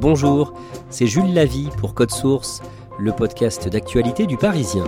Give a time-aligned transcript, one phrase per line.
[0.00, 0.52] Bonjour,
[0.90, 2.62] c'est Jules Lavie pour Code Source,
[3.00, 4.84] le podcast d'actualité du Parisien.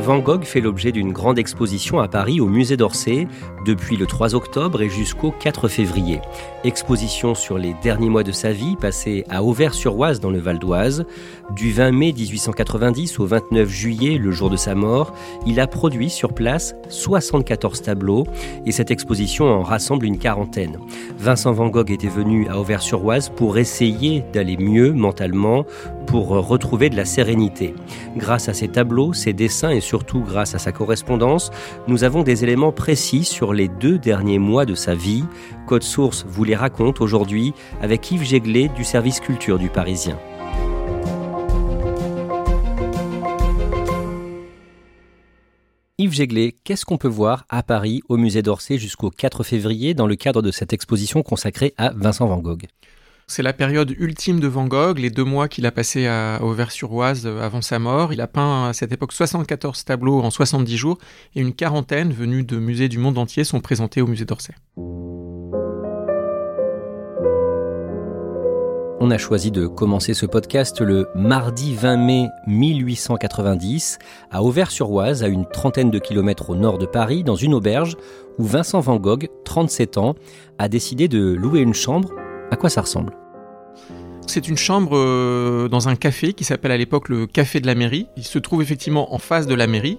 [0.00, 3.28] Van Gogh fait l'objet d'une grande exposition à Paris au musée d'Orsay
[3.66, 6.20] depuis le 3 octobre et jusqu'au 4 février.
[6.64, 11.04] Exposition sur les derniers mois de sa vie passée à Auvers-sur-Oise dans le Val d'Oise.
[11.50, 15.12] Du 20 mai 1890 au 29 juillet, le jour de sa mort,
[15.46, 18.24] il a produit sur place 74 tableaux
[18.64, 20.78] et cette exposition en rassemble une quarantaine.
[21.18, 25.64] Vincent Van Gogh était venu à Auvers-sur-Oise pour essayer d'aller mieux mentalement,
[26.06, 27.74] pour retrouver de la sérénité.
[28.16, 31.50] Grâce à ses tableaux, ses dessins et surtout grâce à sa correspondance,
[31.88, 35.24] nous avons des éléments précis sur les deux derniers mois de sa vie.
[35.66, 40.18] Code Source vous les raconte aujourd'hui avec Yves Jéglet du service culture du Parisien.
[45.98, 50.06] Yves Jéglet, qu'est-ce qu'on peut voir à Paris au musée d'Orsay jusqu'au 4 février dans
[50.06, 52.66] le cadre de cette exposition consacrée à Vincent Van Gogh?
[53.28, 57.26] C'est la période ultime de Van Gogh, les deux mois qu'il a passé à Auvers-sur-Oise
[57.26, 58.12] avant sa mort.
[58.12, 60.98] Il a peint à cette époque 74 tableaux en 70 jours
[61.34, 64.54] et une quarantaine venus de musées du monde entier sont présentés au musée d'Orsay.
[68.98, 73.98] On a choisi de commencer ce podcast le mardi 20 mai 1890
[74.30, 77.96] à Auvers-sur-Oise, à une trentaine de kilomètres au nord de Paris, dans une auberge
[78.38, 80.14] où Vincent Van Gogh, 37 ans,
[80.58, 82.08] a décidé de louer une chambre
[82.50, 83.12] à quoi ça ressemble?
[84.26, 87.74] C'est une chambre euh, dans un café qui s'appelle à l'époque le Café de la
[87.74, 88.08] Mairie.
[88.16, 89.98] Il se trouve effectivement en face de la mairie.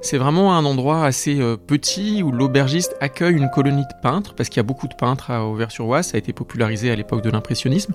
[0.00, 4.48] C'est vraiment un endroit assez euh, petit où l'aubergiste accueille une colonie de peintres, parce
[4.48, 7.30] qu'il y a beaucoup de peintres à Auvers-sur-Oise, ça a été popularisé à l'époque de
[7.30, 7.94] l'impressionnisme.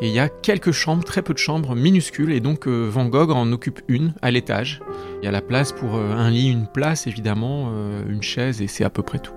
[0.00, 3.04] Et il y a quelques chambres, très peu de chambres minuscules, et donc euh, Van
[3.04, 4.80] Gogh en occupe une à l'étage.
[5.20, 7.70] Il y a la place pour un lit, une place évidemment,
[8.08, 9.34] une chaise, et c'est à peu près tout.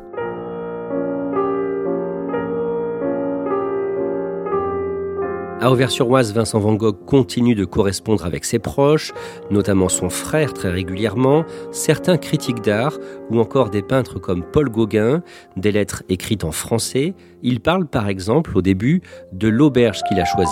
[5.61, 9.13] À Auvers-sur-Oise, Vincent Van Gogh continue de correspondre avec ses proches,
[9.49, 12.97] notamment son frère très régulièrement, certains critiques d'art
[13.29, 15.23] ou encore des peintres comme Paul Gauguin,
[15.55, 17.13] des lettres écrites en français.
[17.41, 19.01] Il parle par exemple au début
[19.31, 20.51] de l'auberge qu'il a choisie.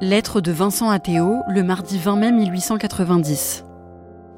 [0.00, 3.66] Lettre de Vincent à Théo, le mardi 20 mai 1890.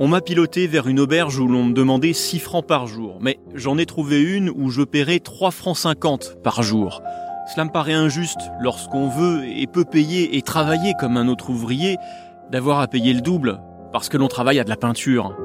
[0.00, 3.38] On m'a piloté vers une auberge où l'on me demandait 6 francs par jour, mais
[3.54, 7.00] j'en ai trouvé une où je paierais 3 francs 50 par jour.
[7.47, 11.99] Cela me paraît injuste lorsqu'on veut et peut payer et travailler comme un autre ouvrier,
[12.50, 13.60] d'avoir à payer le double
[13.93, 15.37] parce que l'on travaille à de la peinture.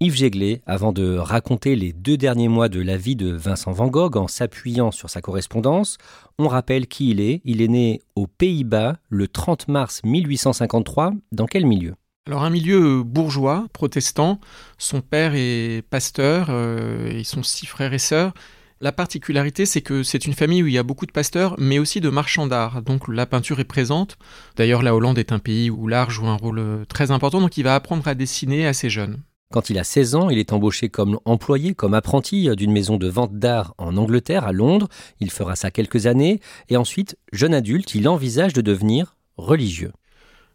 [0.00, 3.88] Yves Jéglet, avant de raconter les deux derniers mois de la vie de Vincent Van
[3.88, 5.98] Gogh en s'appuyant sur sa correspondance,
[6.38, 7.40] on rappelle qui il est.
[7.44, 11.12] Il est né aux Pays-Bas le 30 mars 1853.
[11.32, 11.94] Dans quel milieu?
[12.28, 14.38] Alors un milieu bourgeois, protestant,
[14.76, 18.34] son père est pasteur, euh, ils sont six frères et sœurs.
[18.82, 21.78] La particularité, c'est que c'est une famille où il y a beaucoup de pasteurs, mais
[21.78, 22.82] aussi de marchands d'art.
[22.82, 24.18] Donc la peinture est présente.
[24.56, 27.56] D'ailleurs, la Hollande est un pays où l'art joue un rôle euh, très important, donc
[27.56, 29.22] il va apprendre à dessiner assez jeune.
[29.50, 33.08] Quand il a 16 ans, il est embauché comme employé, comme apprenti d'une maison de
[33.08, 34.88] vente d'art en Angleterre, à Londres.
[35.20, 36.40] Il fera ça quelques années.
[36.68, 39.92] Et ensuite, jeune adulte, il envisage de devenir religieux.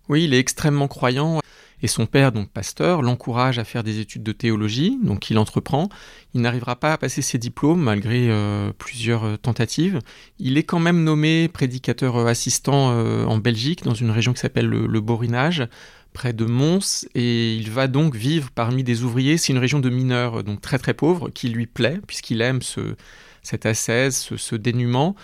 [0.09, 1.39] Oui, il est extrêmement croyant.
[1.83, 5.89] Et son père, donc pasteur, l'encourage à faire des études de théologie, donc il entreprend.
[6.33, 9.99] Il n'arrivera pas à passer ses diplômes malgré euh, plusieurs euh, tentatives.
[10.39, 14.67] Il est quand même nommé prédicateur euh, assistant en Belgique, dans une région qui s'appelle
[14.67, 15.67] le, Borinage,
[16.13, 19.37] près de Mons, et il va donc vivre parmi des ouvriers.
[19.37, 22.95] C'est une région de mineurs, donc très très pauvre, qui lui plaît, puisqu'il aime ce,
[23.43, 25.15] cette ascèse, ce, dénuement.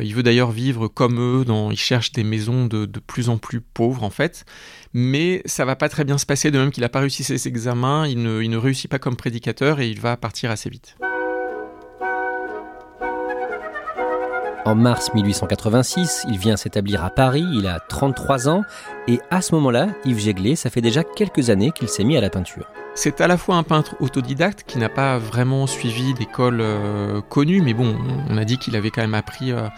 [0.00, 3.60] il veut d'ailleurs vivre comme eux, il cherche des maisons de, de plus en plus
[3.60, 4.44] pauvres en fait
[4.94, 7.48] mais ça va pas très bien se passer, de même qu'il n'a pas réussi ses
[7.48, 10.96] examens, il ne réussit pas comme prédicateur et il va partir assez vite.
[14.66, 18.62] En mars 1886, il vient s'établir à Paris, il a 33 ans,
[19.06, 22.22] et à ce moment-là, Yves Jéglet, ça fait déjà quelques années qu'il s'est mis à
[22.22, 22.66] la peinture.
[22.94, 27.60] C'est à la fois un peintre autodidacte qui n'a pas vraiment suivi d'école euh, connue,
[27.60, 27.94] mais bon,
[28.30, 29.68] on a dit qu'il avait quand même appris euh,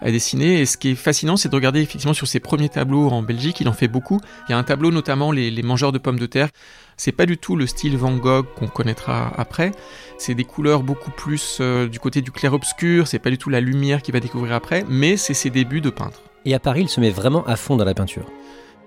[0.00, 0.60] à dessiner.
[0.60, 3.60] Et ce qui est fascinant, c'est de regarder effectivement sur ses premiers tableaux en Belgique,
[3.60, 4.20] il en fait beaucoup.
[4.48, 6.48] Il y a un tableau notamment les mangeurs de pommes de terre.
[7.04, 9.72] C'est pas du tout le style Van Gogh qu'on connaîtra après.
[10.18, 13.08] C'est des couleurs beaucoup plus euh, du côté du clair-obscur.
[13.08, 15.90] C'est pas du tout la lumière qu'il va découvrir après, mais c'est ses débuts de
[15.90, 16.20] peintre.
[16.44, 18.26] Et à Paris, il se met vraiment à fond dans la peinture.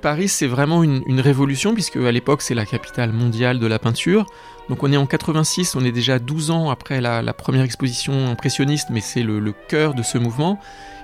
[0.05, 4.27] Paris, c'est vraiment une, révolution, puisque à l'époque, c'est la capitale mondiale de la peinture.
[4.69, 8.89] Donc on est en 86, on est déjà 12 ans après la, première exposition impressionniste,
[8.91, 10.59] mais c'est le, cœur de ce mouvement.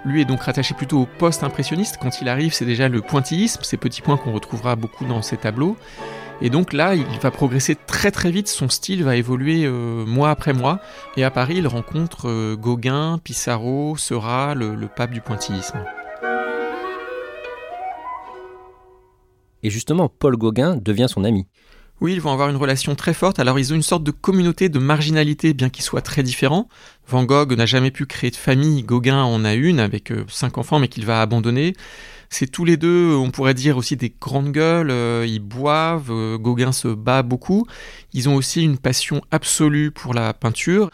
[0.05, 1.97] Lui est donc rattaché plutôt au post-impressionniste.
[1.99, 5.37] Quand il arrive, c'est déjà le pointillisme, ces petits points qu'on retrouvera beaucoup dans ses
[5.37, 5.77] tableaux.
[6.39, 10.29] Et donc là, il va progresser très très vite, son style va évoluer euh, mois
[10.29, 10.79] après mois.
[11.17, 15.79] Et à Paris, il rencontre euh, Gauguin, Pissarro, Seurat, le pape du pointillisme.
[19.63, 21.47] Et justement, Paul Gauguin devient son ami.
[22.01, 23.37] Oui, ils vont avoir une relation très forte.
[23.37, 26.67] Alors, ils ont une sorte de communauté de marginalité, bien qu'ils soient très différents.
[27.07, 28.81] Van Gogh n'a jamais pu créer de famille.
[28.81, 31.75] Gauguin en a une avec euh, cinq enfants, mais qu'il va abandonner.
[32.31, 34.89] C'est tous les deux, on pourrait dire aussi des grandes gueules.
[34.89, 36.09] Euh, ils boivent.
[36.09, 37.67] Euh, Gauguin se bat beaucoup.
[38.13, 40.89] Ils ont aussi une passion absolue pour la peinture.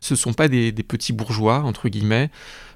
[0.00, 2.30] Ce ne sont pas des, des petits bourgeois entre guillemets.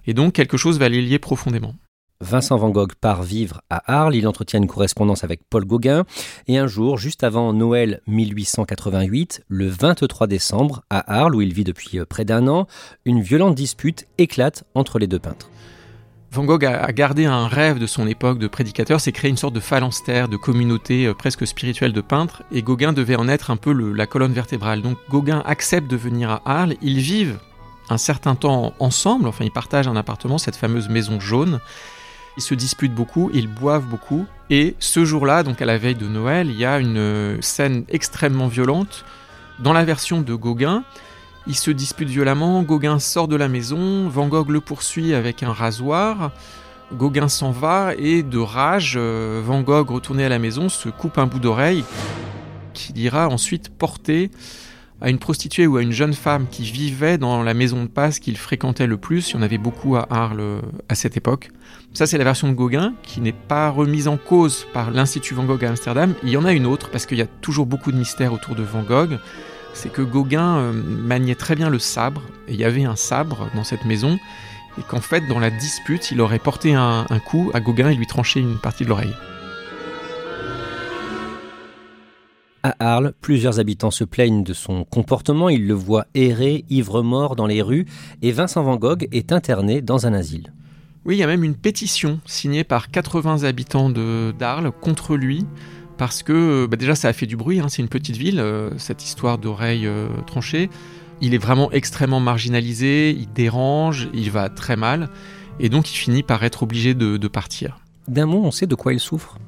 [0.08, 1.76] Et donc, quelque chose va les lier profondément.
[2.22, 6.04] Vincent Van Gogh part vivre à Arles, il entretient une correspondance avec Paul Gauguin,
[6.48, 11.64] et un jour, juste avant Noël 1888, le 23 décembre, à Arles, où il vit
[11.64, 12.66] depuis près d'un an,
[13.04, 15.50] une violente dispute éclate entre les deux peintres.
[16.32, 19.54] Van Gogh a gardé un rêve de son époque de prédicateur, c'est créer une sorte
[19.54, 23.72] de phalanstère, de communauté presque spirituelle de peintres, et Gauguin devait en être un peu
[23.72, 24.80] la colonne vertébrale.
[24.80, 27.38] Donc Gauguin accepte de venir à Arles, ils vivent
[27.90, 31.60] un certain temps ensemble, enfin ils partagent un appartement, cette fameuse maison jaune,
[32.37, 34.27] ils se disputent beaucoup, ils boivent beaucoup.
[34.50, 38.49] Et ce jour-là, donc à la veille de Noël, il y a une scène extrêmement
[38.49, 39.05] violente.
[39.59, 40.85] Dans la version de Gauguin,
[41.47, 45.53] ils se disputent violemment, Gauguin sort de la maison, Van Gogh le poursuit avec un
[45.53, 46.31] rasoir,
[46.93, 51.27] Gauguin s'en va et de rage, Van Gogh retourné à la maison se coupe un
[51.27, 51.85] bout d'oreille
[52.75, 54.31] qu'il ira ensuite porter
[55.00, 58.19] à une prostituée ou à une jeune femme qui vivait dans la maison de passe
[58.19, 59.31] qu'il fréquentait le plus.
[59.31, 61.50] Il y en avait beaucoup à Arles à cette époque.
[61.93, 65.44] Ça, c'est la version de Gauguin qui n'est pas remise en cause par l'Institut Van
[65.44, 66.14] Gogh à Amsterdam.
[66.22, 68.54] Il y en a une autre parce qu'il y a toujours beaucoup de mystères autour
[68.54, 69.19] de Van Gogh.
[69.75, 73.49] C'est que Gauguin euh, maniait très bien le sabre et il y avait un sabre
[73.54, 74.19] dans cette maison
[74.78, 77.94] et qu'en fait, dans la dispute, il aurait porté un, un coup à Gauguin et
[77.94, 79.14] lui tranché une partie de l'oreille.
[82.68, 87.46] À Arles, plusieurs habitants se plaignent de son comportement, ils le voient errer, ivre-mort dans
[87.46, 87.86] les rues,
[88.22, 90.52] et Vincent Van Gogh est interné dans un asile.
[91.04, 95.46] Oui, il y a même une pétition signée par 80 habitants d'Arles contre lui,
[95.96, 98.76] parce que bah déjà ça a fait du bruit, hein, c'est une petite ville, euh,
[98.78, 100.68] cette histoire d'oreille euh, tranchée.
[101.20, 105.08] Il est vraiment extrêmement marginalisé, il dérange, il va très mal,
[105.60, 107.78] et donc il finit par être obligé de, de partir.
[108.08, 109.38] D'un mot, on sait de quoi il souffre?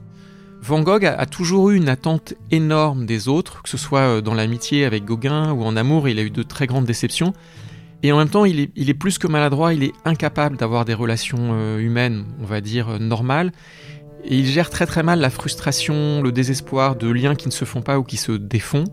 [0.63, 4.85] Van Gogh a, toujours eu une attente énorme des autres, que ce soit dans l'amitié
[4.85, 7.33] avec Gauguin ou en amour, il a eu de très grandes déceptions.
[8.03, 10.85] Et en même temps, il est, il est plus que maladroit, il est incapable d'avoir
[10.85, 13.53] des relations euh, humaines, on va dire, euh, normales.
[14.25, 17.65] Et il gère très très mal la frustration, le désespoir de liens qui ne se
[17.65, 18.85] font pas ou qui se défont.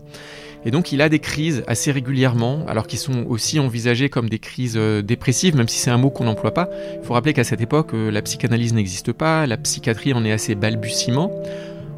[0.66, 4.40] Et donc il a des crises assez régulièrement, alors qu'ils sont aussi envisagées comme des
[4.40, 6.68] crises euh, dépressives, même si c'est un mot qu'on n'emploie pas.
[7.00, 10.32] Il faut rappeler qu'à cette époque, euh, la psychanalyse n'existe pas, la psychiatrie en est
[10.32, 11.30] assez balbutiement.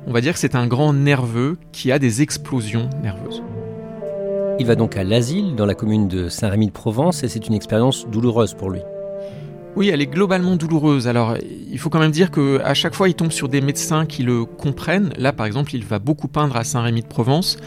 [0.06, 3.42] On va dire que c'est un grand nerveux qui a des explosions nerveuses.
[4.60, 8.52] Il va donc à l'asile dans la commune de Saint-Rémy-de-Provence et c'est une expérience douloureuse
[8.52, 8.80] pour lui.
[9.76, 11.08] Oui, elle est globalement douloureuse.
[11.08, 11.36] Alors,
[11.70, 14.24] il faut quand même dire que à chaque fois, il tombe sur des médecins qui
[14.24, 15.10] le comprennent.
[15.16, 17.58] Là, par exemple, il va beaucoup peindre à Saint-Rémy-de-Provence.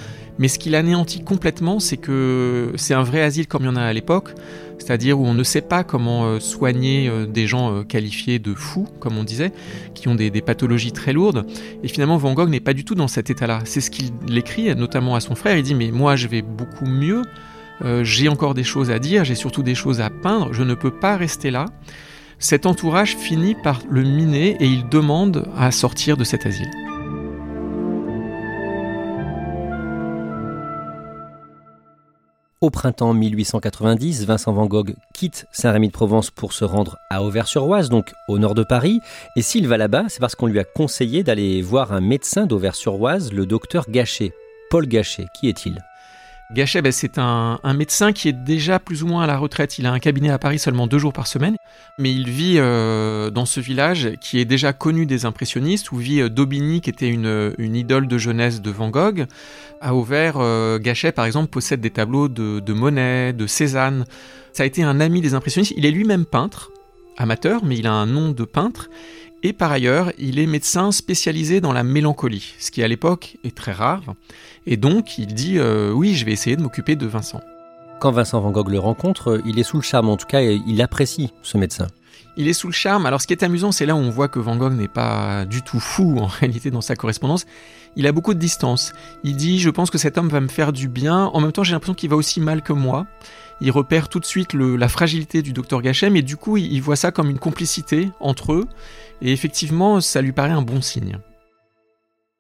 [0.42, 3.76] Mais ce qu'il anéantit complètement, c'est que c'est un vrai asile comme il y en
[3.76, 4.32] a à l'époque,
[4.80, 9.24] c'est-à-dire où on ne sait pas comment soigner des gens qualifiés de fous, comme on
[9.24, 9.52] disait,
[9.94, 11.46] qui ont des, pathologies très lourdes.
[11.84, 13.60] Et finalement, Van Gogh n'est pas du tout dans cet état-là.
[13.66, 15.56] C'est ce qu'il écrit, notamment à son frère.
[15.58, 17.22] Il dit Mais moi, je vais beaucoup mieux.
[17.84, 20.74] Euh, j'ai encore des choses à dire, j'ai surtout des choses à peindre, je ne
[20.74, 21.66] peux pas rester là.
[22.40, 26.70] Cet entourage finit par le miner et il demande à sortir de cet asile.
[32.62, 38.38] Au printemps 1890, Vincent Van Gogh quitte Saint-Rémy-de-Provence pour se rendre à Auvers-sur-Oise, donc au
[38.38, 39.02] nord de Paris.
[39.36, 43.34] Et s'il va là-bas, c'est parce qu'on lui a conseillé d'aller voir un médecin d'Auvers-sur-Oise,
[43.34, 44.32] le docteur Gachet.
[44.70, 45.82] Paul Gachet, qui est-il?
[46.54, 49.80] Gachet, ben, c'est un, médecin qui est déjà plus ou moins à la retraite.
[49.80, 51.56] Il a un cabinet à Paris seulement deux jours par semaine,
[51.98, 56.22] mais il vit euh, dans ce village qui est déjà connu des impressionnistes, où vit
[56.22, 59.28] euh, Daubigny, qui était une, une, idole de jeunesse de Van Gogh.
[59.80, 64.04] À Auvers, euh, Gachet, par exemple, possède des tableaux de, de Monet, de Cézanne.
[64.52, 65.74] Ça a été un ami des impressionnistes.
[65.78, 66.72] Il est lui-même peintre
[67.18, 68.90] amateur, mais il a un nom de peintre.
[69.44, 73.56] Et par ailleurs, il est médecin spécialisé dans la mélancolie, ce qui à l'époque est
[73.56, 74.04] très rare.
[74.68, 77.42] Et donc, il dit euh, oui, je vais essayer de m'occuper de Vincent.
[78.00, 80.82] Quand Vincent Van Gogh le rencontre, il est sous le charme, en tout cas, il
[80.82, 81.88] apprécie ce médecin.
[82.38, 83.06] Il est sous le charme.
[83.06, 85.46] Alors ce qui est amusant, c'est là où on voit que Van Gogh n'est pas
[85.46, 87.46] du tout fou en réalité dans sa correspondance.
[87.96, 88.94] Il a beaucoup de distance.
[89.24, 91.26] Il dit Je pense que cet homme va me faire du bien.
[91.34, 93.06] En même temps, j'ai l'impression qu'il va aussi mal que moi.
[93.60, 96.96] Il repère tout de suite la fragilité du docteur Gachem et du coup, il voit
[96.96, 98.68] ça comme une complicité entre eux.
[99.22, 101.20] Et effectivement, ça lui paraît un bon signe.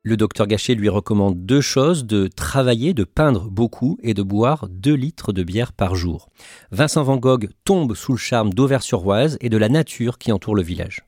[0.03, 4.67] Le docteur Gachet lui recommande deux choses, de travailler, de peindre beaucoup et de boire
[4.67, 6.29] 2 litres de bière par jour.
[6.71, 10.63] Vincent Van Gogh tombe sous le charme d'Auvers-sur-Oise et de la nature qui entoure le
[10.63, 11.03] village.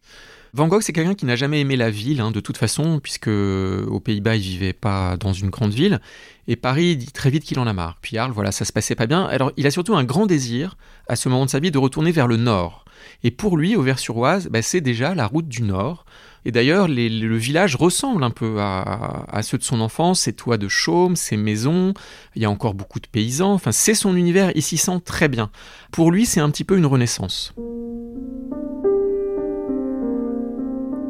[0.53, 3.27] Van Gogh, c'est quelqu'un qui n'a jamais aimé la ville, hein, de toute façon, puisque
[3.27, 6.00] aux Pays-Bas, il vivait pas dans une grande ville.
[6.48, 7.98] Et Paris, il dit très vite qu'il en a marre.
[8.00, 9.25] Puis Arles, voilà, ça se passait pas bien.
[9.25, 10.77] Alors, il a surtout un grand désir,
[11.08, 12.83] à ce moment de sa vie, de retourner vers le nord.
[13.24, 16.05] Et pour lui, Auvers-sur-Oise, bah, c'est déjà la route du nord.
[16.45, 20.67] Et d'ailleurs, le village ressemble un peu à, ceux de son enfance, ses toits de
[20.67, 21.93] chaume, ses maisons,
[22.36, 25.29] il y a encore beaucoup de paysans, enfin c'est son univers, il s'y sent très
[25.29, 25.50] bien.
[25.91, 27.53] Pour lui, c'est un petit peu une renaissance.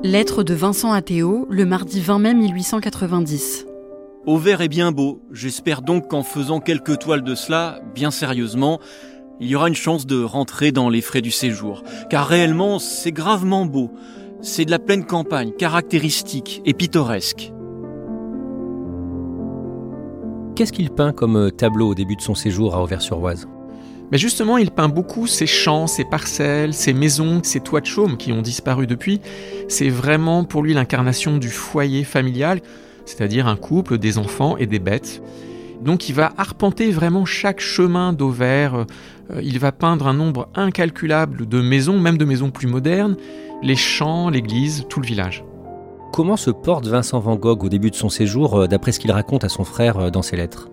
[0.04, 3.66] Lettre de Vincent à Théo, le mardi 20 mai 1890.
[4.26, 8.80] Auvers est bien beau, j'espère donc qu'en faisant quelques toiles de cela, bien sérieusement,
[9.40, 11.84] il y aura une chance de rentrer dans les frais du séjour.
[12.10, 13.92] Car réellement, c'est gravement beau.
[14.42, 17.52] C'est de la pleine campagne, caractéristique et pittoresque.
[20.56, 23.48] Qu'est-ce qu'il peint comme euh, tableau au début de son séjour à Auvers-sur-Oise?
[24.12, 28.18] Mais justement, il peint beaucoup ses champs, ses parcelles, ses maisons, ses toits de chaume
[28.18, 29.20] qui ont disparu depuis.
[29.68, 32.62] C'est vraiment pour lui l'incarnation du foyer familial,
[33.06, 35.24] c'est-à-dire un couple, des enfants et des bêtes.
[35.84, 38.76] Donc il va arpenter vraiment chaque chemin d'Auvers.
[39.32, 43.16] Euh, il va peindre un nombre incalculable de maisons, même de maisons plus modernes
[43.64, 45.44] les champs, l'église, tout le village.
[46.12, 49.12] Comment se porte Vincent Van Gogh au début de son séjour, euh, d'après ce qu'il
[49.12, 50.70] raconte à son frère euh, dans ses lettres?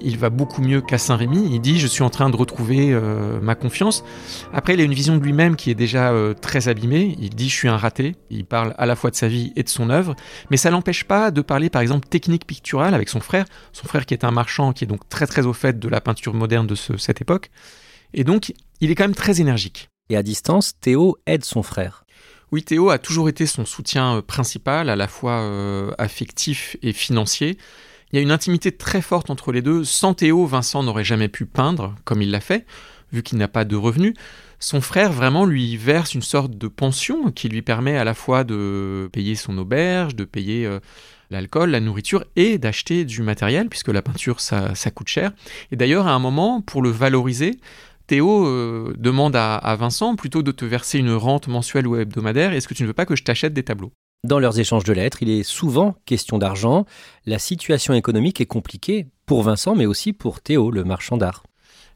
[0.00, 1.48] Il va beaucoup mieux qu'à Saint-Rémy.
[1.52, 4.04] Il dit Je suis en train de retrouver euh, ma confiance.
[4.52, 7.16] Après, il a une vision de lui-même qui est déjà très abîmée.
[7.20, 8.16] Il dit Je suis un raté.
[8.30, 10.14] Il parle à la fois de sa vie et de son œuvre.
[10.50, 13.46] Mais ça l'empêche pas de parler, par exemple, technique picturale avec son frère.
[13.72, 16.00] Son frère qui est un marchand, qui est donc très très au fait de la
[16.00, 17.50] peinture moderne de cette époque.
[18.14, 19.88] Et donc, il est quand même très énergique.
[20.08, 22.04] Et à distance, Théo aide son frère.
[22.52, 26.92] Oui, Théo a toujours été son soutien euh, principal, à la fois euh, affectif et
[26.92, 27.58] financier.
[28.12, 29.84] Il y a une intimité très forte entre les deux.
[29.84, 32.64] Sans Théo, Vincent n'aurait jamais pu peindre comme il l'a fait,
[33.12, 34.14] vu qu'il n'a pas de revenus.
[34.58, 38.44] Son frère vraiment lui verse une sorte de pension qui lui permet à la fois
[38.44, 40.80] de payer son auberge, de payer euh,
[41.30, 45.32] l'alcool, la nourriture et d'acheter du matériel, puisque la peinture ça, coûte cher.
[45.72, 47.58] Et d'ailleurs, à un moment, pour le valoriser,
[48.06, 52.68] Théo euh, demande à, Vincent plutôt de te verser une rente mensuelle ou hebdomadaire, est-ce
[52.68, 53.92] que tu ne veux pas que je t'achète des tableaux?
[54.24, 56.84] Dans leurs échanges de lettres, il est souvent question d'argent.
[57.26, 61.44] La situation économique est compliquée pour Vincent, mais aussi pour Théo, le marchand d'art.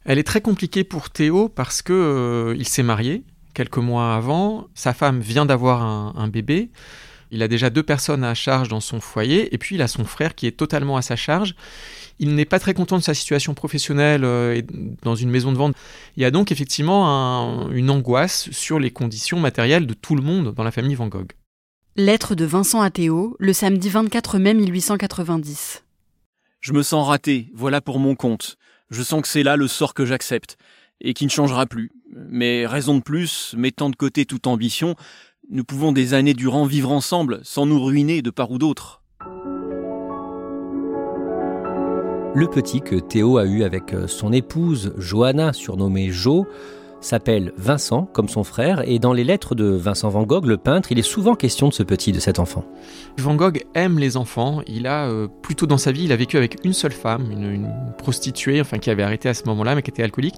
[0.04, 3.24] Elle est très compliquée pour Théo parce que euh, il s'est marié
[3.54, 6.70] quelques mois avant, sa femme vient d'avoir un bébé.
[7.30, 10.04] Il a déjà deux personnes à charge dans son foyer, et puis il a son
[10.04, 11.54] frère qui est totalement à sa charge.
[12.18, 14.60] Il n'est pas très content de sa situation professionnelle euh,
[15.02, 15.74] dans une maison de vente.
[16.16, 20.54] Il y a donc effectivement une angoisse sur les conditions matérielles de tout le monde
[20.54, 21.32] dans la famille Van Gogh.
[22.00, 25.85] Lettre de Vincent à Théo, le samedi 24 mai 1890.
[26.61, 28.57] Je me sens raté, voilà pour mon compte.
[28.88, 30.57] Je sens que c'est là le sort que j'accepte,
[31.02, 31.90] et qui ne changera plus.
[32.11, 34.95] Mais raison de plus, mettant de côté toute ambition,
[35.50, 39.02] nous pouvons des années durant vivre ensemble, sans nous ruiner de part ou d'autre.
[42.35, 46.47] Le petit que Théo a eu avec euh, son épouse Johanna, surnommée Jo,
[47.00, 50.92] s'appelle Vincent, comme son frère, et dans les lettres de Vincent Van Gogh, le peintre,
[50.92, 52.64] il est souvent question de ce petit, de cet enfant.
[53.19, 54.62] Van Gogh aime les enfants.
[54.66, 57.71] Il a, euh, plutôt dans sa vie, il a vécu avec une seule femme, une,
[57.99, 60.37] prostituée, enfin qui avait arrêté à ce moment-là, mais qui était alcoolique,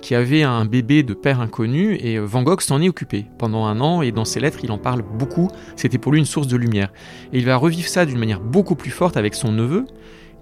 [0.00, 3.66] qui avait un bébé de père inconnu, et euh, Van Gogh s'en est occupé pendant
[3.66, 5.48] un an, et dans ses lettres, il en parle beaucoup.
[5.76, 6.92] C'était pour lui une source de lumière.
[7.32, 9.86] Et il va revivre ça d'une manière beaucoup plus forte avec son neveu,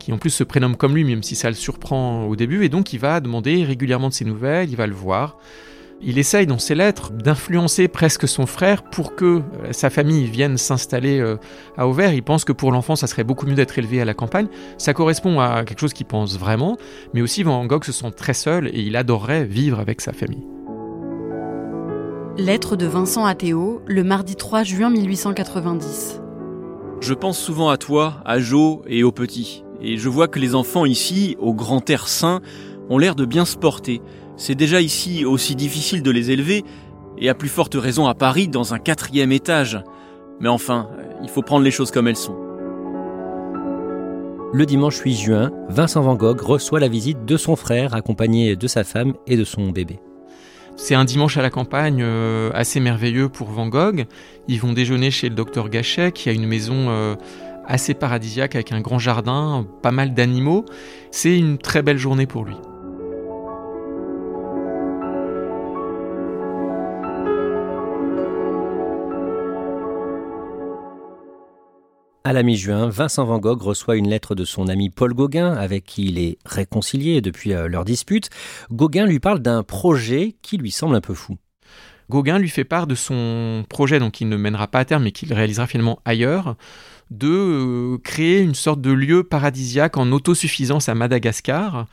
[0.01, 2.69] qui en plus se prénomme comme lui, même si ça le surprend au début, et
[2.69, 5.37] donc il va demander régulièrement de ses nouvelles, il va le voir.
[6.03, 10.57] Il essaye dans ses lettres d'influencer presque son frère pour que euh, sa famille vienne
[10.57, 11.37] s'installer euh,
[11.77, 12.15] à Auvers.
[12.15, 14.47] Il pense que pour l'enfant, ça serait beaucoup mieux d'être élevé à la campagne.
[14.79, 16.79] Ça correspond à quelque chose qu'il pense vraiment,
[17.13, 20.47] mais aussi Van Gogh se sent très seul et il adorerait vivre avec sa famille.
[22.39, 26.23] Lettre de Vincent à Théo, le mardi 3 juin 1890.
[27.03, 29.65] Je pense souvent à toi, à Jo et aux petits.
[29.83, 32.41] Et je vois que les enfants ici, au grand air sain,
[32.89, 34.01] ont l'air de bien se porter.
[34.37, 36.65] C'est déjà ici aussi difficile de les élever,
[37.19, 39.79] Et à plus forte raison à Paris, dans un quatrième étage.
[40.41, 40.89] Mais enfin,
[41.23, 42.37] il faut prendre les choses comme elles sont.
[44.53, 48.67] Le dimanche 8 juin, Vincent Van Gogh reçoit la visite de son frère accompagné de
[48.67, 50.01] sa femme et de son bébé.
[50.77, 54.07] C'est un dimanche à la campagne euh, assez merveilleux pour Van Gogh.
[54.49, 57.15] Ils vont déjeuner chez le docteur Gachet qui a une maison euh,
[57.71, 60.65] assez paradisiaque avec un grand jardin, pas mal d'animaux.
[61.11, 62.57] C'est une très belle journée pour lui.
[72.23, 75.85] À la mi-juin, Vincent Van Gogh reçoit une lettre de son ami Paul Gauguin, avec
[75.85, 78.29] qui il est réconcilié depuis euh, leur dispute.
[78.71, 81.39] Gauguin lui parle d'un projet qui lui semble un peu fou.
[82.11, 85.13] Gauguin lui fait part de son projet, donc qu'il ne mènera pas à terme, mais
[85.13, 86.57] qu'il réalisera finalement ailleurs,
[87.11, 91.87] de euh, créer une sorte de lieu paradisiaque en autosuffisance à Madagascar,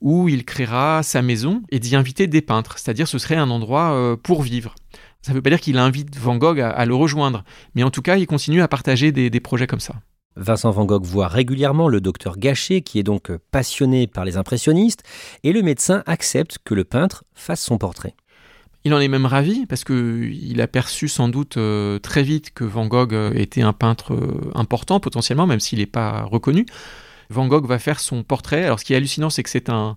[0.00, 3.92] où il créera sa maison et d'y inviter des peintres, c'est-à-dire ce serait un endroit
[3.92, 4.74] euh, pour vivre.
[5.22, 8.02] Ça ne veut pas dire qu'il invite Van Gogh à, le rejoindre, mais en tout
[8.02, 9.94] cas, il continue à partager des, projets comme ça.
[10.36, 15.02] Vincent Van Gogh voit régulièrement le docteur Gachet, qui est donc passionné par les impressionnistes,
[15.42, 18.14] et le médecin accepte que le peintre fasse son portrait.
[18.86, 22.64] Il en est même ravi parce qu'il a perçu sans doute euh, très vite que
[22.64, 26.66] Van Gogh euh, était un peintre euh, important potentiellement, même s'il n'est pas reconnu.
[27.30, 28.62] Van Gogh va faire son portrait.
[28.64, 29.96] Alors ce qui est hallucinant, c'est que c'est un,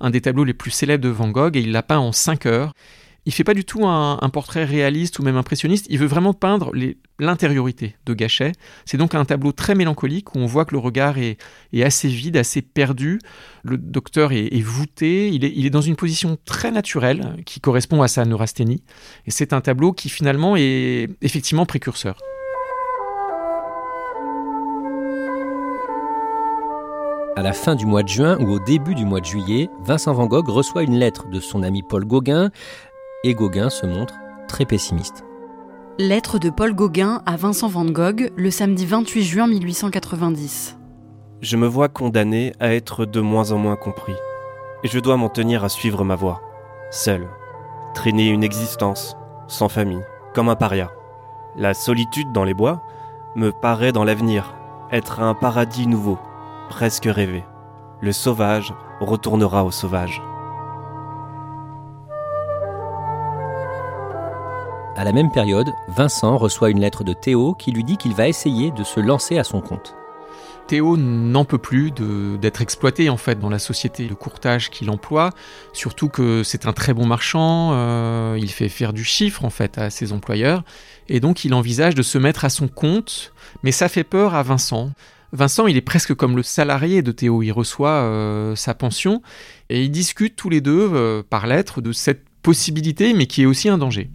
[0.00, 2.46] un des tableaux les plus célèbres de Van Gogh et il l'a peint en 5
[2.46, 2.72] heures
[3.26, 6.72] il fait pas du tout un, portrait réaliste ou même impressionniste, il veut vraiment peindre
[7.18, 8.52] l'intériorité de Gachet.
[8.84, 11.36] C'est donc un tableau très mélancolique où on voit que le regard est,
[11.82, 13.18] assez vide, assez perdu.
[13.64, 18.00] Le docteur est, voûté, il est, il est, dans une position très naturelle qui correspond
[18.02, 18.84] à sa neurasthénie.
[19.26, 22.18] Et c'est un tableau qui finalement est effectivement précurseur.
[27.34, 30.14] À la fin du mois de juin ou au début du mois de juillet, Vincent
[30.14, 32.50] Van Gogh reçoit une lettre de son ami Paul Gauguin
[33.26, 34.14] et Gauguin se montre
[34.46, 35.24] très pessimiste.
[35.98, 40.78] Lettre de Paul Gauguin à Vincent van Gogh le samedi 28 juin 1890.
[41.40, 44.14] Je me vois condamné à être de moins en moins compris,
[44.84, 46.40] et je dois m'en tenir à suivre ma voie,
[46.92, 47.26] seul,
[47.94, 49.16] traîner une existence,
[49.48, 50.92] sans famille, comme un paria.
[51.56, 52.84] La solitude dans les bois
[53.34, 54.54] me paraît dans l'avenir
[54.92, 56.18] être un paradis nouveau,
[56.68, 57.42] presque rêvé.
[58.00, 60.22] Le sauvage retournera au sauvage.
[64.96, 68.28] À la même période, Vincent reçoit une lettre de Théo qui lui dit qu'il va
[68.28, 69.94] essayer de se lancer à son compte.
[70.68, 71.92] Théo n'en peut plus
[72.40, 75.32] d'être exploité en fait dans la société de courtage qu'il emploie,
[75.74, 79.76] surtout que c'est un très bon marchand, euh, il fait faire du chiffre en fait
[79.76, 80.64] à ses employeurs,
[81.10, 84.42] et donc il envisage de se mettre à son compte, mais ça fait peur à
[84.42, 84.90] Vincent.
[85.30, 89.20] Vincent, il est presque comme le salarié de Théo, il reçoit euh, sa pension,
[89.68, 93.46] et ils discutent tous les deux euh, par lettre de cette possibilité, mais qui est
[93.46, 94.08] aussi un danger.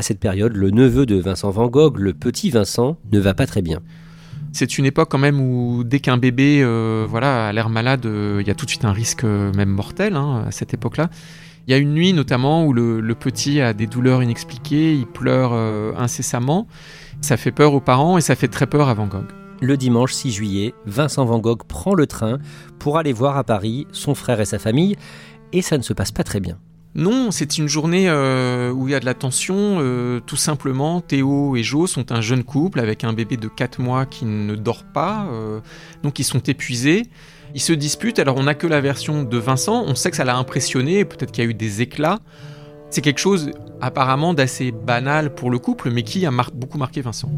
[0.00, 3.46] À cette période, le neveu de Vincent Van Gogh, le petit Vincent, ne va pas
[3.46, 3.80] très bien.
[4.50, 8.38] C'est une époque quand même où dès qu'un bébé euh, voilà, a l'air malade, euh,
[8.40, 11.10] il y a tout de suite un risque euh, même mortel hein, à cette époque-là.
[11.66, 15.52] Il y a une nuit notamment où le, petit a des douleurs inexpliquées, il pleure
[15.98, 16.66] incessamment.
[17.20, 19.28] Ça fait peur aux parents et ça fait très peur à Van Gogh.
[19.60, 22.38] Le dimanche 6 juillet, Vincent Van Gogh prend le train
[22.78, 24.96] pour aller voir à Paris son frère et sa famille,
[25.52, 26.56] et ça ne se passe pas très bien.
[26.96, 29.78] Non, c'est une journée euh, où il y a de la tension.
[29.78, 33.80] Euh, tout simplement, Théo et Jo sont un jeune couple avec un bébé de 4
[33.80, 35.26] mois qui ne dort pas.
[35.30, 35.60] Euh,
[36.02, 37.04] donc ils sont épuisés.
[37.54, 38.18] Ils se disputent.
[38.18, 39.84] Alors on n'a que la version de Vincent.
[39.86, 41.04] On sait que ça l'a impressionné.
[41.04, 42.18] Peut-être qu'il y a eu des éclats.
[42.90, 47.30] C'est quelque chose apparemment d'assez banal pour le couple, mais qui a beaucoup marqué Vincent.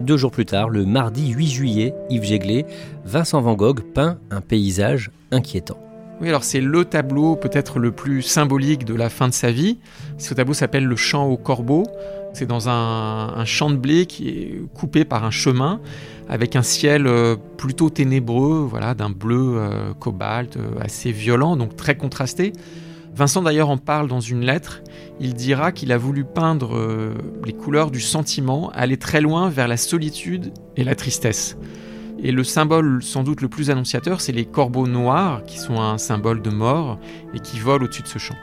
[0.00, 2.64] Deux jours plus tard, le mardi 8 juillet, Yves Jéglé,
[3.04, 5.78] Vincent Van Gogh peint un paysage inquiétant.
[6.20, 9.78] Oui, alors c'est le tableau peut-être le plus symbolique de la fin de sa vie.
[10.16, 11.84] Ce tableau s'appelle Le Champ au Corbeau.
[12.32, 15.80] C'est dans un, champ de blé qui est coupé par un chemin
[16.28, 21.74] avec un ciel euh, plutôt ténébreux, voilà, d'un bleu euh, cobalt euh, assez violent, donc
[21.74, 22.52] très contrasté.
[23.20, 24.80] Vincent d'ailleurs en parle dans une lettre.
[25.20, 27.12] Il dira qu'il a voulu peindre euh,
[27.44, 31.58] les couleurs du sentiment, aller très loin vers la solitude et la tristesse.
[32.22, 35.98] Et le symbole sans doute le plus annonciateur, c'est les corbeaux noirs, qui sont un
[35.98, 36.98] symbole de mort
[37.34, 38.36] et qui volent au-dessus de ce champ.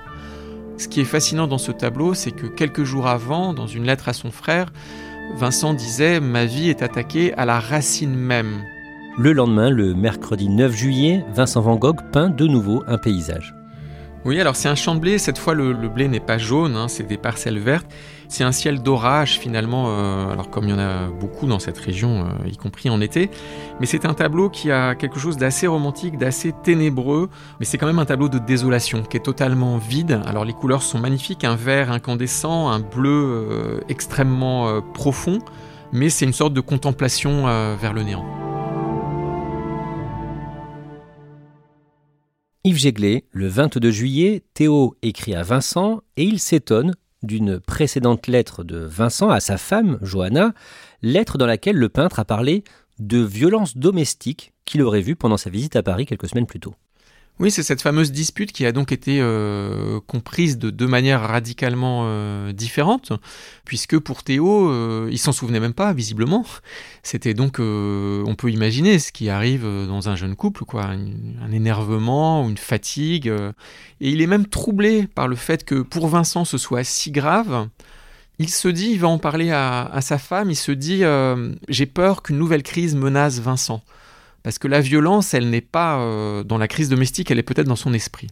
[0.77, 4.09] Ce qui est fascinant dans ce tableau, c'est que quelques jours avant, dans une lettre
[4.09, 4.71] à son frère,
[5.37, 8.57] Vincent disait⁇ Ma vie est attaquée à la racine même⁇
[9.17, 13.56] Le lendemain, le mercredi 9 juillet, Vincent Van Gogh peint de nouveau un paysage.
[14.27, 15.19] Oui, alors c'est un champ de blé.
[15.19, 17.87] Cette fois, le, blé n'est pas jaune, hein, c'est des parcelles vertes.
[18.27, 21.77] C'est un ciel d'orage finalement, euh, alors comme il y en a beaucoup dans cette
[21.77, 23.29] région, euh, y compris en été.
[23.79, 27.29] Mais c'est un tableau qui a quelque chose d'assez romantique, d'assez ténébreux.
[27.61, 30.19] Mais c'est quand même un tableau de désolation qui est totalement vide.
[30.25, 35.39] Alors les couleurs sont magnifiques, un vert incandescent, un bleu euh, extrêmement profond.
[35.93, 37.45] Mais c'est une sorte de contemplation
[37.77, 38.46] vers le néant.
[42.67, 48.79] Yves le 22 juillet, Théo écrit à Vincent et il s'étonne d'une précédente lettre de
[48.79, 50.53] Vincent à sa femme, Johanna,
[51.01, 52.65] lettre dans laquelle le peintre a parlé
[52.99, 56.75] de violences domestiques qu'il aurait vues pendant sa visite à Paris quelques semaines plus tôt.
[57.39, 62.05] Oui, c'est cette fameuse dispute qui a donc été euh, comprise de deux manières radicalement
[62.05, 63.13] euh, différentes,
[63.63, 66.43] puisque pour Théo, euh, il s'en souvenait même pas, visiblement.
[67.03, 72.49] C'était donc, on peut imaginer ce qui arrive dans un jeune couple, quoi, un, énervement,
[72.49, 76.83] une fatigue, et il est même troublé par le fait que pour Vincent ce soit
[76.83, 77.69] si grave.
[78.39, 81.03] Il se dit, il va en parler à sa femme, il se dit,
[81.69, 83.83] j'ai peur qu'une nouvelle crise menace Vincent.
[84.47, 87.67] Parce que la violence, elle n'est pas euh, dans la crise domestique, elle est peut-être
[87.67, 88.27] dans son esprit.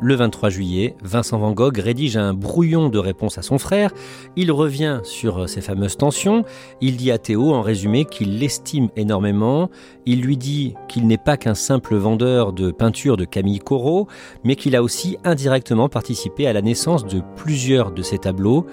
[0.00, 3.90] Le 23 juillet, Vincent Van Gogh rédige un brouillon de réponse à son frère.
[4.36, 6.44] Il revient sur euh, ces fameuses tensions.
[6.80, 9.68] Il dit à Théo en résumé qu'il l'estime énormément.
[10.06, 14.06] Il lui dit qu'il n'est pas qu'un simple vendeur de peinture de Camille Corot,
[14.44, 18.64] mais qu'il a aussi indirectement participé à la naissance de plusieurs de ses tableaux.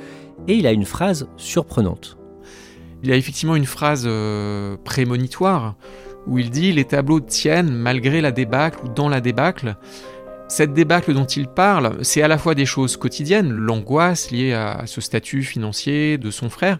[0.47, 2.19] Et il a une phrase surprenante.
[3.03, 5.75] Il y a effectivement une phrase euh, prémonitoire
[6.27, 9.75] où il dit Les tableaux tiennent malgré la débâcle ou dans la débâcle.
[10.47, 14.83] Cette débâcle dont il parle, c'est à la fois des choses quotidiennes, l'angoisse liée à
[14.85, 16.77] ce statut financier de son frère,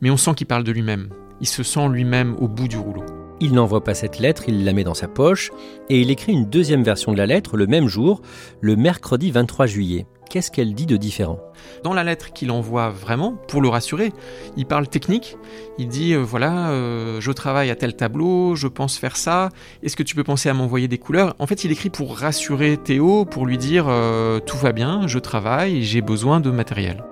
[0.00, 1.10] mais on sent qu'il parle de lui-même.
[1.40, 3.04] Il se sent lui-même au bout du rouleau.
[3.40, 5.52] Il n'envoie pas cette lettre, il la met dans sa poche,
[5.88, 8.20] et il écrit une deuxième version de la lettre le même jour,
[8.60, 11.38] le mercredi 23 juillet qu'est-ce qu'elle dit de différent?
[11.84, 14.12] Dans la lettre qu'il envoie vraiment, pour le rassurer,
[14.56, 15.36] il parle technique,
[15.78, 19.50] il dit euh, voilà, euh, je travaille à tel tableau, je pense faire ça,
[19.84, 21.36] est-ce que tu peux penser à m'envoyer des couleurs?
[21.38, 25.20] En fait, il écrit pour rassurer Théo, pour lui dire euh, tout va bien, je
[25.20, 27.04] travaille, j'ai besoin de matériel.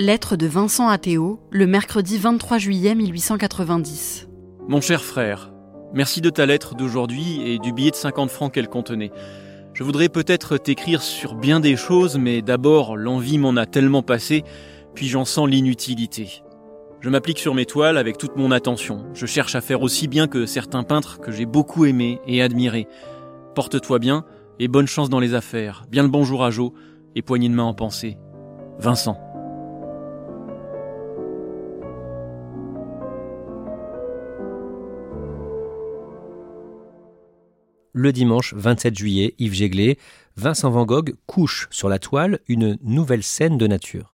[0.00, 4.26] Lettre de Vincent à Théo, le mercredi 23 juillet 1890.
[4.66, 5.52] Mon cher frère,
[5.94, 9.12] merci de ta lettre d'aujourd'hui et du billet de 50 francs qu'elle contenait.
[9.76, 14.42] Je voudrais peut-être t'écrire sur bien des choses, mais d'abord l'envie m'en a tellement passé,
[14.94, 16.42] puis j'en sens l'inutilité.
[17.00, 19.04] Je m'applique sur mes toiles avec toute mon attention.
[19.12, 22.88] Je cherche à faire aussi bien que certains peintres que j'ai beaucoup aimés et admirés.
[23.54, 24.24] Porte-toi bien
[24.58, 25.84] et bonne chance dans les affaires.
[25.90, 26.72] Bien le bonjour à Jo
[27.14, 28.16] et poignée de main en pensée.
[28.78, 29.25] Vincent.
[37.96, 39.98] Le dimanche 27 juillet, Yves Jéglé,
[40.36, 44.12] Vincent Van Gogh couche sur la toile une nouvelle scène de nature.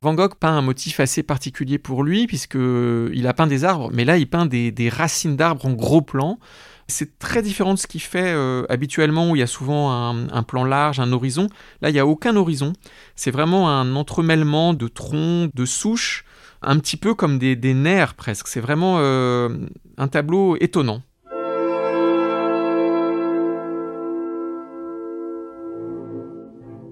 [0.00, 4.06] Van Gogh peint un motif assez particulier pour lui, puisqu'il a peint des arbres, mais
[4.06, 6.38] là il peint des, racines d'arbres en gros plan.
[6.86, 10.42] C'est très différent de ce qu'il fait euh, habituellement, où il y a souvent un,
[10.42, 11.48] plan large, un horizon.
[11.82, 12.72] Là, il n'y a aucun horizon.
[13.14, 16.24] C'est vraiment un entremêlement de troncs, de souches,
[16.62, 18.48] un petit peu comme des, nerfs presque.
[18.48, 19.50] C'est vraiment euh,
[19.98, 21.02] un tableau étonnant.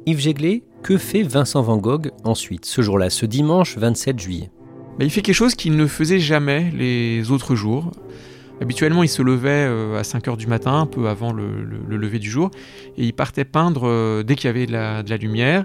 [0.09, 4.51] Yves Jéglé, que fait Vincent Van Gogh ensuite, ce jour-là, ce dimanche 27 juillet?
[5.01, 7.91] Bah, Il fait quelque chose qu'il ne faisait jamais les autres jours.
[8.63, 12.21] Habituellement, il se levait euh, à 5 h du matin, un peu avant le, lever
[12.21, 12.53] du jour,
[12.97, 15.65] et il partait peindre euh, dès qu'il y avait de la, lumière.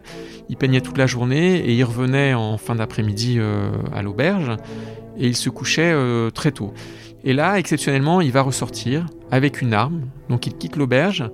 [0.49, 4.57] Il peignait toute la journée et il revenait en fin d'après-midi euh, à l'auberge
[5.17, 5.93] et il se couchait
[6.33, 6.73] très tôt.
[7.23, 10.07] Et là, exceptionnellement, il va ressortir avec une arme.
[10.29, 11.29] Donc il quitte l'auberge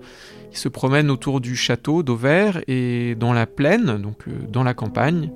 [0.52, 4.74] il se promène autour du château d'Auvers et dans la plaine, donc euh, dans la
[4.74, 5.32] campagne,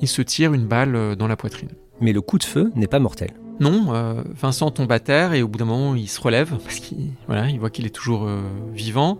[0.00, 1.70] il se tire une balle euh, dans la poitrine.
[2.00, 3.30] Mais le coup de feu n'est pas mortel.
[3.60, 6.80] Non, euh, Vincent tombe à terre et au bout d'un moment il se relève parce
[6.80, 8.28] qu'il voilà, il voit qu'il est toujours
[8.74, 9.18] vivant.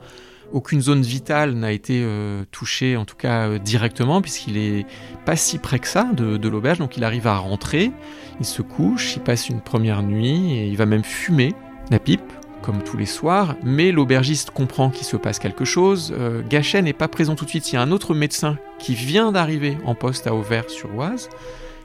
[0.53, 2.07] Aucune zone vitale n'a été
[2.53, 4.87] touchée, en tout cas directement, puisqu'il est
[5.25, 7.91] pas si près que ça de, de l'auberge, donc il arrive à rentrer,
[8.39, 11.53] il se couche, il passe une première nuit et il va même fumer
[11.91, 12.33] la pipe
[12.67, 16.13] comme tous les soirs, mais l'aubergiste comprend qu'il se passe quelque chose.
[16.19, 17.71] Euh, Gachet n'est pas présent tout de suite.
[17.71, 21.29] Il y a un autre médecin qui vient d'arriver en poste à Auvers-sur-Oise,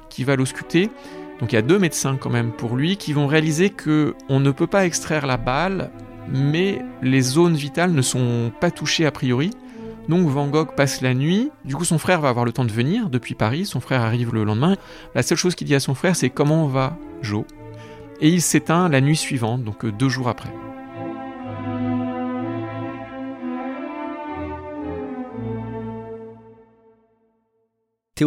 [0.09, 0.89] qui va l'ausculter.
[1.39, 4.39] Donc il y a deux médecins quand même pour lui qui vont réaliser que on
[4.39, 5.91] ne peut pas extraire la balle,
[6.27, 9.51] mais les zones vitales ne sont pas touchées a priori.
[10.09, 12.71] Donc Van Gogh passe la nuit, du coup son frère va avoir le temps de
[12.71, 14.77] venir depuis Paris, son frère arrive le lendemain.
[15.13, 17.45] La seule chose qu'il dit à son frère c'est comment va Joe
[18.19, 20.51] Et il s'éteint la nuit suivante, donc euh, deux jours après.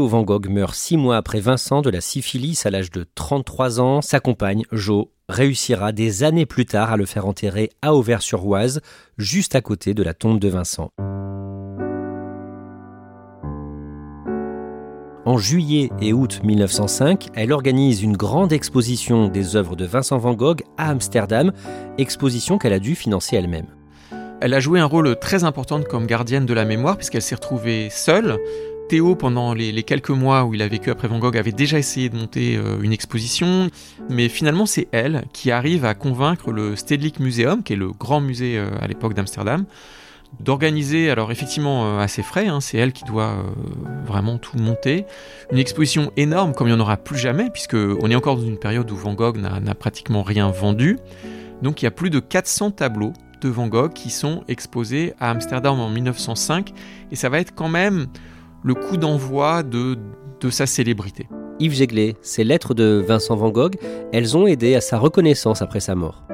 [0.03, 4.03] Van Gogh meurt six mois après Vincent de la syphilis à l'âge de 33 ans.
[4.03, 8.81] Sa compagne, Jo, réussira des années plus tard à le faire enterrer à Auvers-sur-Oise,
[9.19, 10.91] juste à côté de la tombe de Vincent.
[15.27, 20.35] En juillet et août 1905, elle organise une grande exposition des œuvres de Vincent Van
[20.35, 21.53] Gogh à Amsterdam,
[21.97, 23.69] exposition qu'elle a dû financer elle-même.
[24.41, 27.89] Elle a joué un rôle très important comme gardienne de la mémoire puisqu'elle s'est retrouvée
[27.89, 28.39] seule.
[28.89, 32.11] Théo, pendant les, quelques mois où il a vécu après Van Gogh, avait déjà essayé
[32.11, 33.71] de monter euh, une exposition,
[34.11, 38.21] mais finalement c'est elle qui arrive à convaincre le Stedelijk Museum, qui est le grand
[38.21, 39.65] musée euh, à l'époque d'Amsterdam,
[40.41, 43.43] d'organiser, alors effectivement à ses frais, hein, c'est elle qui doit euh,
[44.07, 45.07] vraiment tout monter,
[45.51, 48.47] une exposition énorme comme il n'y en aura plus jamais, puisque on est encore dans
[48.47, 50.99] une période où Van Gogh n'a pratiquement rien vendu.
[51.63, 55.31] Donc il y a plus de 400 tableaux de Van Gogh qui sont exposés à
[55.31, 56.73] Amsterdam en 1905,
[57.13, 58.09] et ça va être quand même
[58.65, 59.99] le coup d'envoi de,
[60.41, 61.29] de sa célébrité.
[61.61, 63.77] Yves Jéglé, ces lettres de Vincent Van Gogh,
[64.13, 66.25] elles ont aidé à sa reconnaissance après sa mort.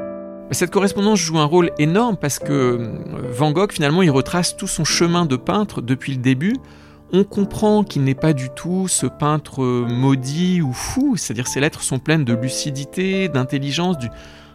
[0.52, 2.88] Cette correspondance joue un rôle énorme parce que euh,
[3.30, 6.56] Van Gogh, finalement, il retrace tout son chemin de peintre depuis le début.
[7.12, 11.82] On comprend qu'il n'est pas du tout ce peintre maudit ou fou, c'est-à-dire ses lettres
[11.82, 13.96] sont pleines de lucidité, d'intelligence,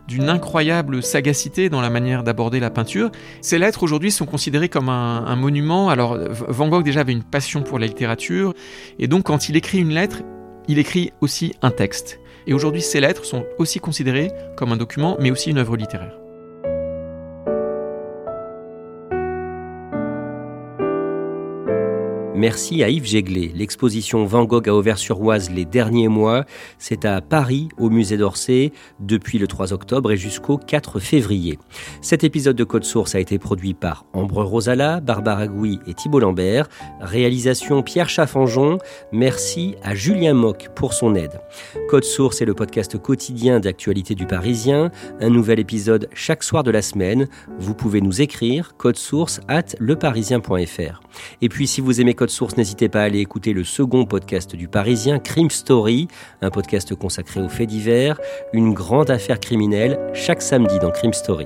[0.08, 3.12] d'une incroyable sagacité dans la manière d'aborder la peinture.
[3.42, 5.90] Ces lettres aujourd'hui sont considérées comme un, monument.
[5.90, 8.54] Alors Van Gogh déjà avait une passion pour la littérature,
[9.00, 10.22] et donc quand il écrit une lettre,
[10.68, 12.20] il écrit aussi un texte.
[12.48, 16.25] Et aujourd'hui, ces lettres sont aussi considérées comme un document, mais aussi une œuvre littéraire.
[22.48, 23.52] Merci à Yves Jéglé.
[23.56, 26.46] L'exposition Van Gogh à Auvers-sur-Oise les derniers mois,
[26.78, 31.58] c'est à Paris, au musée d'Orsay, depuis le 3 octobre et jusqu'au 4 février.
[32.02, 36.20] Cet épisode de Code Source a été produit par Ambre Rosala, Barbara Gouy et Thibault
[36.20, 36.70] Lambert.
[37.02, 38.78] Réalisation Pierre Chaffanjon.
[39.12, 41.42] Merci à Julien Mock pour son aide.
[41.90, 44.92] Code Source est le podcast quotidien d'actualité du Parisien.
[45.20, 47.28] Un nouvel épisode chaque soir de la semaine.
[47.58, 51.02] Vous pouvez nous écrire code source at leparisien.fr.
[51.42, 54.58] Et puis si vous aimez Code Source, n'hésitez pas à aller écouter le second podcast
[54.58, 56.10] du Parisien, Crime Story,
[56.42, 58.20] un podcast consacré aux faits divers,
[58.52, 61.46] une grande affaire criminelle, chaque samedi dans Crime Story.